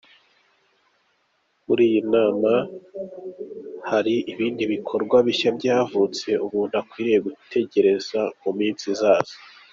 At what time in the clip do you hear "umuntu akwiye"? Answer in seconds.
6.45-7.17